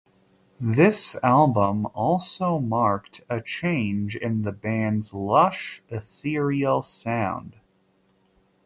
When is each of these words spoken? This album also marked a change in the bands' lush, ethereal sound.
This 0.59 1.15
album 1.21 1.85
also 1.93 2.57
marked 2.57 3.21
a 3.29 3.39
change 3.39 4.15
in 4.15 4.41
the 4.41 4.51
bands' 4.51 5.13
lush, 5.13 5.83
ethereal 5.89 6.81
sound. 6.81 7.57